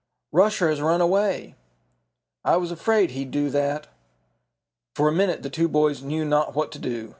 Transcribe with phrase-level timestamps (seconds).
[0.31, 1.53] "Rusher has run away!"
[2.43, 3.85] "I was afraid he'd do that."
[4.95, 7.09] For a minute the two boys knew not what to do.